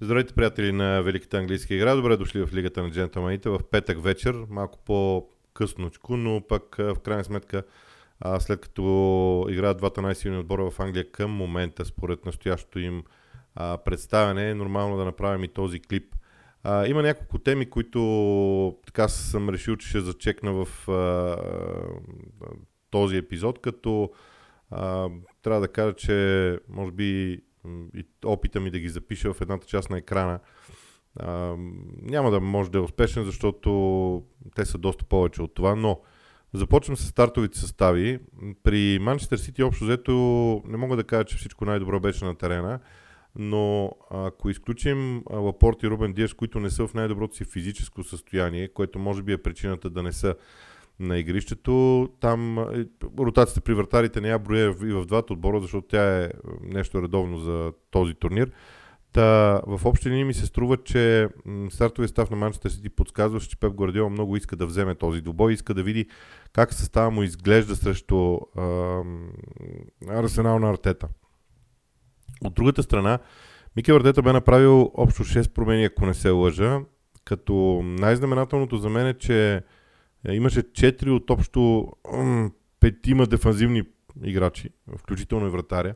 [0.00, 1.94] Здравейте, приятели на Великата английска игра.
[1.94, 7.24] Добре дошли в Лигата на джентълмените в петък вечер, малко по-късночко, но пък в крайна
[7.24, 7.62] сметка
[8.38, 13.04] след като играят двата най-силни отбора в Англия към момента, според настоящото им
[13.84, 16.14] представяне, е нормално да направим и този клип.
[16.86, 20.68] Има няколко теми, които така съм решил, че ще зачекна в
[22.90, 24.10] този епизод, като
[25.42, 27.40] трябва да кажа, че може би
[27.94, 30.40] и опита ми да ги запиша в едната част на екрана
[31.16, 31.56] а,
[32.02, 34.22] няма да може да е успешен, защото
[34.54, 36.00] те са доста повече от това, но
[36.52, 38.18] започвам с стартовите състави.
[38.62, 40.12] При Манчестър Сити общо взето
[40.66, 42.80] не мога да кажа, че всичко най-добро беше на терена,
[43.36, 48.68] но ако изключим Лапорт и Рубен Диас, които не са в най-доброто си физическо състояние,
[48.68, 50.34] което може би е причината да не са
[51.00, 52.08] на игрището.
[52.20, 52.86] Там е,
[53.18, 56.30] ротацията при вратарите не я броя и в двата отбора, защото тя е
[56.62, 58.50] нещо редовно за този турнир.
[59.12, 61.28] Та, в общи линии ми се струва, че
[61.70, 65.52] стартовия став на Манчестър Сити подсказва, че Пеп Гвардиола много иска да вземе този двубой,
[65.52, 66.06] иска да види
[66.52, 68.38] как състава му изглежда срещу
[70.08, 71.08] Арсенал на Артета.
[72.44, 73.18] От другата страна,
[73.76, 76.80] Микел Артета бе направил общо 6 промени, ако не се лъжа,
[77.24, 79.60] като най-знаменателното за мен е, че е,
[80.32, 81.92] имаше 4 от общо
[82.80, 83.82] петима дефанзивни
[84.24, 85.94] играчи, включително и вратаря,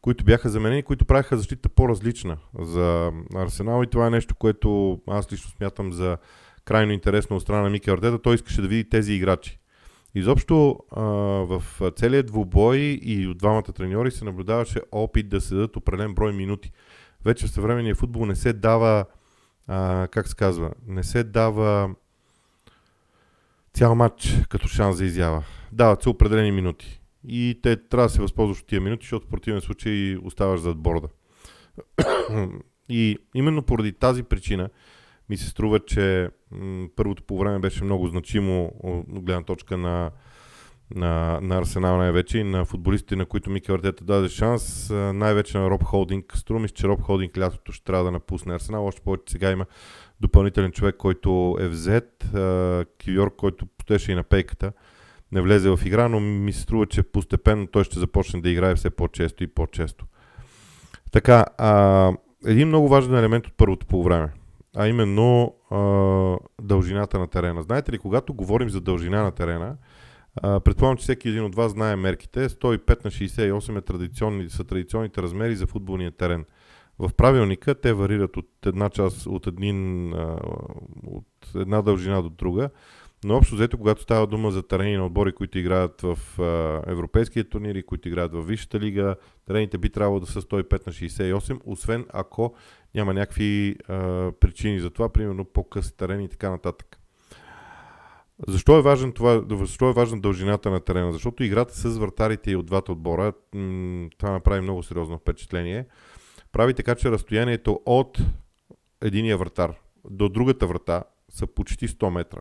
[0.00, 5.32] които бяха заменени, които правиха защита по-различна за Арсенал и това е нещо, което аз
[5.32, 6.18] лично смятам за
[6.64, 8.22] крайно интересно от страна на Микел Артета.
[8.22, 9.58] Той искаше да види тези играчи.
[10.14, 10.78] Изобщо
[11.48, 11.62] в
[11.96, 16.72] целият двубой и от двамата треньори се наблюдаваше опит да се дадат определен брой минути.
[17.24, 19.04] Вече в съвременния футбол не се дава,
[19.66, 21.94] а, как се казва, не се дава
[23.78, 25.44] цял матч като шанс за изява.
[25.72, 27.00] Дават се определени минути.
[27.28, 30.78] И те трябва да се възползваш от тия минути, защото в противен случай оставаш зад
[30.78, 31.08] борда.
[32.88, 34.68] и именно поради тази причина
[35.28, 36.30] ми се струва, че
[36.96, 40.10] първото по време беше много значимо от гледна точка на,
[40.94, 45.70] на, на Арсенал най-вече и на футболистите, на които Микел Артета даде шанс, най-вече на
[45.70, 46.36] Роб Холдинг.
[46.36, 49.66] Струва че Роб Холдинг лятото ще трябва да напусне Арсенал, още повече сега има
[50.20, 52.24] допълнителен човек, който е взет,
[53.04, 54.72] Кюйор, който потеше и на пейката,
[55.32, 58.74] не влезе в игра, но ми се струва, че постепенно той ще започне да играе
[58.74, 60.06] все по-често и по-често.
[61.12, 62.12] Така, а,
[62.46, 64.32] един много важен елемент от първото по време,
[64.76, 65.78] а именно а,
[66.62, 67.62] дължината на терена.
[67.62, 69.76] Знаете ли, когато говорим за дължина на терена,
[70.42, 72.48] а, предполагам, че всеки един от вас знае мерките.
[72.48, 76.44] 105 на 68 е традиционни, са традиционните размери за футболния терен.
[76.98, 80.12] В правилника те варират от една част, от, един,
[81.06, 82.70] от една дължина до друга,
[83.24, 86.18] но общо взето, когато става дума за терени на отбори, които играят в
[86.86, 89.16] европейския турнири, които играят в Висшата лига,
[89.46, 92.54] терените би трябвало да са 105 на 68, освен ако
[92.94, 96.98] няма някакви а, причини за това, примерно по-къси терени и така нататък.
[98.48, 101.12] Защо е, важен това, защо е важна дължината на терена?
[101.12, 103.32] Защото играта с вратарите и от двата отбора,
[104.18, 105.86] това направи много сериозно впечатление
[106.52, 108.18] прави така, че разстоянието от
[109.00, 109.74] единия вратар
[110.10, 112.40] до другата врата са почти 100 метра.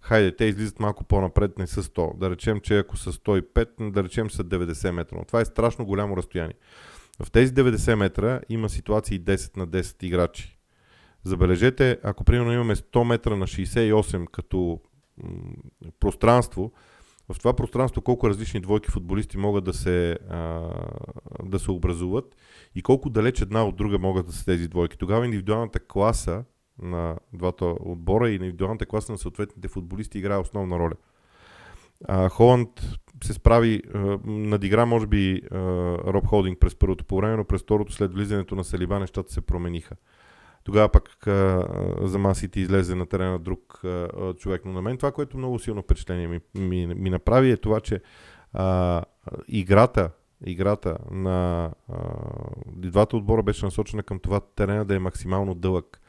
[0.00, 2.16] Хайде, те излизат малко по-напред, не са 100.
[2.18, 5.16] Да речем, че ако са 105, да речем са 90 метра.
[5.16, 6.54] Но това е страшно голямо разстояние.
[7.22, 10.58] В тези 90 метра има ситуации 10 на 10 играчи.
[11.24, 14.80] Забележете, ако примерно имаме 100 метра на 68 като
[15.22, 15.30] м-
[16.00, 16.72] пространство,
[17.32, 20.70] в това пространство колко различни двойки футболисти могат да се, а,
[21.42, 22.36] да се образуват
[22.74, 24.98] и колко далеч една от друга могат да са тези двойки.
[24.98, 26.44] Тогава индивидуалната класа
[26.82, 30.94] на двата отбора и индивидуалната класа на съответните футболисти играе основна роля.
[32.04, 32.68] А, Холанд
[33.24, 35.58] се справи, а, надигра може би а,
[36.12, 39.40] Роб Холдинг през първото по време, но през второто след влизането на Салиба нещата се
[39.40, 39.96] промениха.
[40.66, 41.26] Тогава пък
[42.02, 43.82] за масите излезе на терена друг
[44.38, 44.62] човек.
[44.64, 48.00] Но на мен това, което много силно впечатление ми, ми, ми направи е това, че
[48.52, 49.02] а,
[49.48, 50.10] играта,
[50.46, 51.98] играта на а,
[52.76, 56.00] двата отбора беше насочена към това терена да е максимално дълъг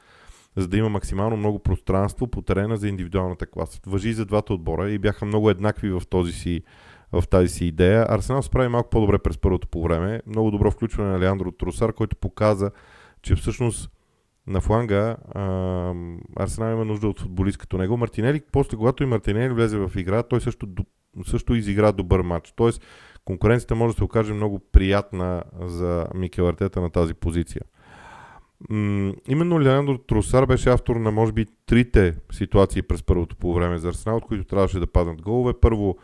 [0.56, 3.80] за да има максимално много пространство по терена за индивидуалната класа.
[3.86, 6.62] Въжи и за двата отбора и бяха много еднакви в, този си,
[7.12, 8.06] в тази си идея.
[8.10, 10.22] Арсенал справи малко по-добре през първото по време.
[10.28, 12.72] Много добро включване на Леандро Тросар, който показа,
[13.22, 13.92] че всъщност
[14.48, 15.18] на фланга
[16.36, 17.98] Арсенал има нужда от футболист като него.
[17.98, 20.68] Мартинели, после когато и Мартинели влезе в игра, той също,
[21.26, 22.54] също изигра добър матч.
[22.56, 22.82] Тоест,
[23.26, 27.62] конкуренцията може да се окаже много приятна за Микел Артета на тази позиция.
[28.70, 33.78] М- именно Леандро Тросар беше автор на може би трите ситуации през първото по време
[33.78, 35.54] за Арсенал, от които трябваше да паднат голове.
[35.62, 35.98] Първо,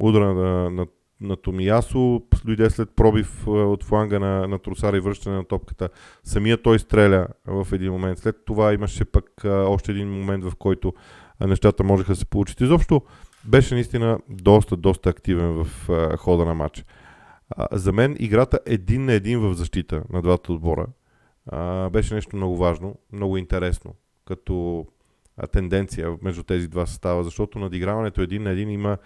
[0.00, 0.86] удара на, на
[1.20, 5.88] на Томиясо, дойде след пробив от фланга на, на Трусара и връщане на топката.
[6.24, 8.18] Самия той стреля в един момент.
[8.18, 10.92] След това имаше пък а, още един момент, в който
[11.40, 12.60] нещата можеха да се получат.
[12.60, 13.02] Изобщо
[13.44, 16.84] беше наистина доста, доста активен в хода на матча.
[17.72, 20.86] За мен играта един на един в защита на двата отбора
[21.90, 23.94] беше нещо много важно, много интересно,
[24.24, 24.86] като
[25.52, 28.98] тенденция между тези два състава, защото надиграването един на един има,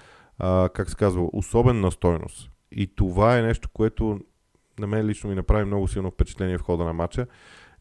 [0.43, 2.51] а, как се казва, особена стойност.
[2.73, 4.21] И това е нещо, което
[4.79, 7.27] на мен лично ми направи много силно впечатление в хода на матча.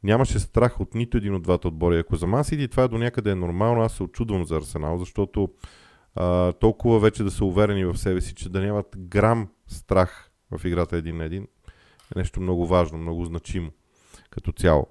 [0.04, 2.00] Нямаше страх от нито един от двата отбора.
[2.00, 5.50] Ако за Ман това до някъде е нормално, аз се очудвам за Арсенал, защото
[6.16, 10.66] а, толкова вече да са уверени в себе си, че да нямат грам страх в
[10.66, 11.44] играта един на един,
[12.16, 13.70] е нещо много важно, много значимо
[14.30, 14.88] като цяло.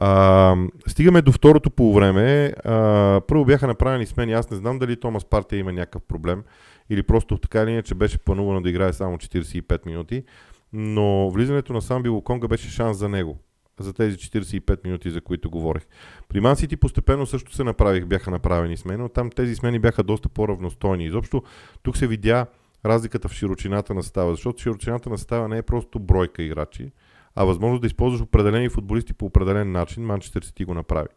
[0.00, 0.56] А,
[0.88, 2.52] стигаме до второто полувреме.
[2.64, 4.32] А, първо бяха направени смени.
[4.32, 6.44] Аз не знам дали Томас Партия има някакъв проблем
[6.90, 10.24] или просто така или иначе беше планувано да играе само 45 минути.
[10.72, 13.38] Но влизането на Самби Луконга беше шанс за него
[13.80, 15.82] за тези 45 минути, за които говорих.
[16.28, 20.02] При Ман Сити постепенно също се направих, бяха направени смени, но там тези смени бяха
[20.02, 21.04] доста по-равностойни.
[21.04, 21.42] Изобщо
[21.82, 22.46] тук се видя
[22.86, 26.92] разликата в широчината на става, защото широчината на става не е просто бройка играчи,
[27.34, 30.04] а възможност да използваш определени футболисти по определен начин.
[30.04, 31.08] Манчестър Сити го направи.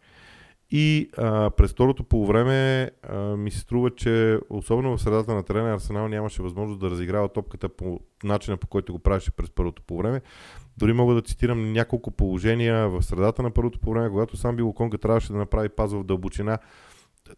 [0.72, 5.74] И а, през второто полувреме а, ми се струва, че особено в средата на терена
[5.74, 10.22] Арсенал нямаше възможност да разиграва топката по начина по който го правеше през първото полувреме.
[10.78, 15.32] Дори мога да цитирам няколко положения в средата на първото полувреме, когато сам Билоконга трябваше
[15.32, 16.58] да направи паз в дълбочина.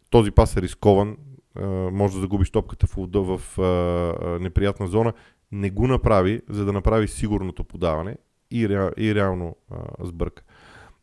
[0.09, 1.17] Този пас е рискован,
[1.55, 5.13] а, може да загубиш топката в, в а, неприятна зона.
[5.51, 8.17] Не го направи, за да направи сигурното подаване
[8.51, 10.43] и, ре, и реално а, сбърка.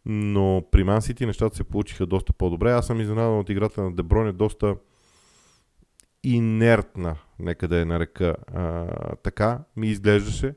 [0.09, 2.73] Но при Ман Сити нещата се получиха доста по-добре.
[2.73, 4.77] Аз съм изненадан от играта на Деброн е доста
[6.25, 8.87] инертна, нека да я нарека а,
[9.17, 10.55] така, ми изглеждаше.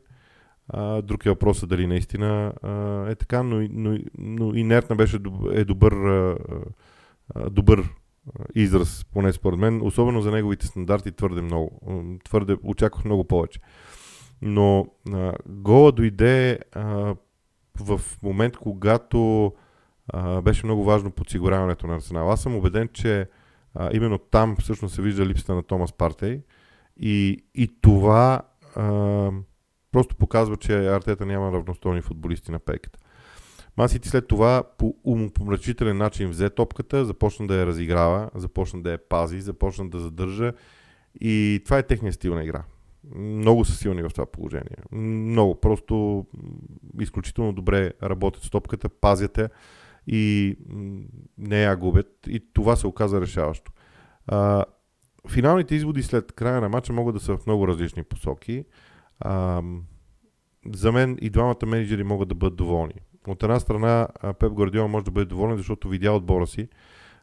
[0.67, 5.19] А, друг е въпросът дали наистина а, е така, но, но, но инертна беше
[5.51, 6.37] е добър, а,
[7.35, 7.89] а, добър
[8.55, 11.79] израз, поне според мен, особено за неговите стандарти твърде много.
[12.23, 13.59] Твърде очаквах много повече.
[14.41, 17.15] Но а, гола дойде а,
[17.79, 19.53] в момент, когато
[20.07, 22.31] а, беше много важно подсигуряването на Арсенал.
[22.31, 23.27] Аз съм убеден, че
[23.75, 26.41] а, именно там всъщност се вижда липсата на Томас Партей
[26.97, 28.41] и, и това
[28.75, 29.31] а,
[29.91, 32.99] просто показва, че Артета няма равностойни футболисти на пейката.
[33.77, 38.97] Масити след това по умопомрачителен начин взе топката, започна да я разиграва, започна да я
[39.09, 40.53] пази, започна да задържа
[41.21, 42.63] и това е техният стил на игра
[43.15, 44.77] много са силни в това положение.
[44.91, 45.55] Много.
[45.55, 46.25] Просто
[47.01, 49.49] изключително добре работят с топката, пазят я
[50.07, 50.55] и
[51.37, 52.27] не я губят.
[52.27, 53.71] И това се оказа решаващо.
[54.27, 54.65] А,
[55.29, 58.65] финалните изводи след края на матча могат да са в много различни посоки.
[59.19, 59.63] А,
[60.73, 62.95] за мен и двамата менеджери могат да бъдат доволни.
[63.27, 64.07] От една страна
[64.39, 66.67] Пеп Гвардиола може да бъде доволен, защото видя отбора си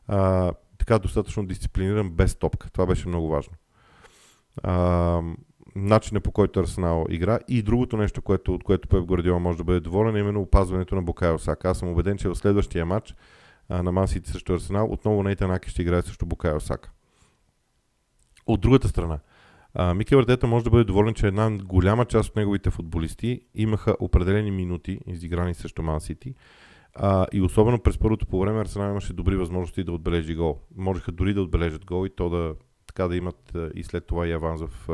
[0.06, 2.70] а, така достатъчно дисциплиниран без топка.
[2.70, 3.55] Това беше много важно.
[4.62, 5.23] А,
[5.76, 9.64] начина по който Арсенал игра и другото нещо, което, от което Пеп Гвардиола може да
[9.64, 11.70] бъде доволен е именно опазването на Букайо Сака.
[11.70, 13.14] Аз съм убеден, че в следващия матч
[13.69, 16.90] а, на Мансити срещу Арсенал отново Нейтан Аки ще играе срещу Букайо Сака.
[18.46, 19.19] От другата страна,
[19.75, 23.96] а, Микел Артета може да бъде доволен, че една голяма част от неговите футболисти имаха
[24.00, 26.34] определени минути изиграни срещу Ман Сити.
[26.94, 30.61] А, и особено през първото по време Арсенал имаше добри възможности да отбележи гол.
[30.76, 32.54] Можеха дори да отбележат гол и то да,
[32.87, 34.88] така да имат и след това и аванс в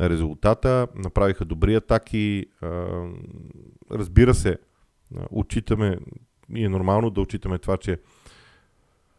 [0.00, 2.46] резултата, направиха добри атаки.
[3.90, 4.58] Разбира се,
[5.30, 5.98] отчитаме
[6.54, 7.98] и е нормално да отчитаме това, че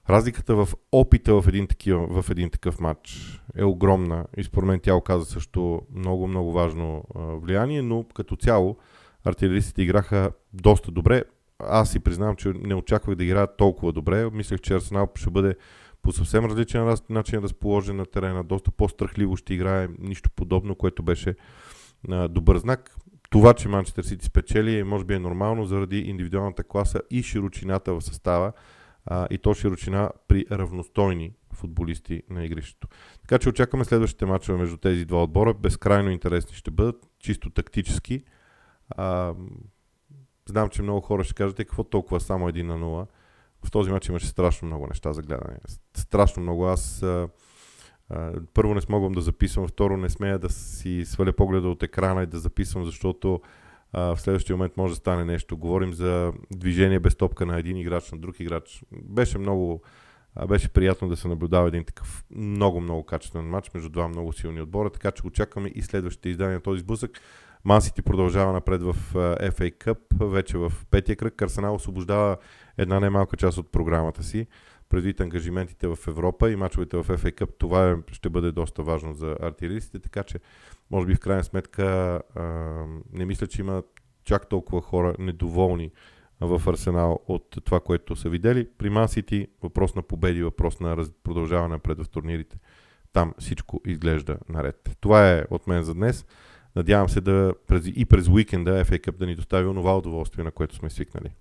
[0.10, 4.80] разликата в опита в един, такива, в един такъв матч е огромна и според мен
[4.80, 8.78] тя оказа също много, много важно влияние, но като цяло
[9.26, 11.24] артилеристите играха доста добре.
[11.60, 14.30] Аз си признавам, че не очаквах да играят толкова добре.
[14.30, 15.56] Мислех, че Арсенал ще бъде
[16.10, 21.36] по съвсем различен начин разположен на терена, доста по-страхливо ще играе, нищо подобно, което беше
[22.10, 22.96] а, добър знак.
[23.30, 28.02] Това, че Манчестър Сити спечели, може би е нормално заради индивидуалната класа и широчината в
[28.02, 28.54] състава,
[29.06, 32.88] а, и то широчина при равностойни футболисти на игрището.
[33.22, 35.54] Така че очакваме следващите мачове между тези два отбора.
[35.54, 38.24] Безкрайно интересни ще бъдат, чисто тактически.
[38.90, 39.34] А,
[40.50, 43.08] знам, че много хора ще кажат, «Е, какво толкова само 1 на 0
[43.66, 45.58] в този матч имаше страшно много неща за гледане.
[46.10, 46.66] Страшно много.
[46.68, 47.30] Аз а,
[48.10, 52.24] а, първо не смогвам да записвам, второ не смея да си сваля погледа от екрана
[52.24, 53.42] и да записвам, защото
[53.94, 55.58] а, в следващия момент може да стане нещо.
[55.58, 58.84] Говорим за движение без топка на един играч, на друг играч.
[58.92, 59.82] Беше много,
[60.36, 64.34] А, беше приятно да се наблюдава един такъв много, много качествен матч между два много
[64.34, 67.12] силни отбора, така че очакваме и следващите издания на този сблъсък.
[67.66, 71.42] Мансити продължава напред в FA Cup, вече в петия кръг.
[71.42, 72.38] Арсенал освобождава
[72.78, 74.48] една немалка част от програмата си,
[74.90, 77.50] предвид ангажиментите в Европа и мачовете в FA Cup.
[77.58, 80.40] Това е, ще бъде доста важно за артилеристите, така че
[80.92, 81.86] може би в крайна сметка
[82.36, 82.44] а,
[83.14, 83.84] не мисля, че има
[84.24, 85.92] чак толкова хора недоволни
[86.42, 88.68] в Арсенал от това, което са видели.
[88.78, 92.58] При Ман Сити въпрос на победи, въпрос на продължаване напред в турнирите.
[93.14, 94.98] Там всичко изглежда наред.
[95.00, 96.26] Това е от мен за днес.
[96.76, 97.54] Надявам се да
[97.86, 101.32] и през уикенда FA Cup да ни достави онова удоволствие, на което сме свикнали.